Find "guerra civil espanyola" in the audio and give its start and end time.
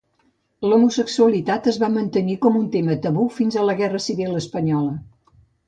3.85-4.99